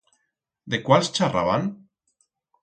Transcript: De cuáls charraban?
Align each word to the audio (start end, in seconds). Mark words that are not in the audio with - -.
De 0.73 0.79
cuáls 0.87 1.11
charraban? 1.19 1.63